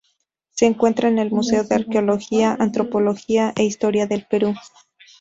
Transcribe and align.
Se 0.49 0.65
encuentra 0.65 1.09
en 1.09 1.19
el 1.19 1.29
Museo 1.29 1.63
de 1.63 1.75
Arqueología, 1.75 2.57
Antropología 2.59 3.53
e 3.55 3.65
Historia 3.65 4.07
del 4.07 4.25
Perú. 4.27 4.55